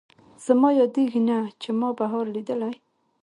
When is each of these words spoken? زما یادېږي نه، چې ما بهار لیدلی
زما 0.45 0.69
یادېږي 0.81 1.21
نه، 1.29 1.37
چې 1.61 1.69
ما 1.79 1.89
بهار 1.99 2.25
لیدلی 2.35 2.73